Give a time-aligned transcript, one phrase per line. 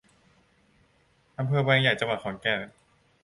[1.37, 2.59] อำเภอแวงใหญ่ จังหวัดขอนแก่น